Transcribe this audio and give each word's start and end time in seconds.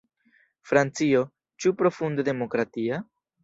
Francio, 0.69 1.21
ĉu 1.67 1.75
profunde 1.85 2.29
demokratia? 2.33 3.05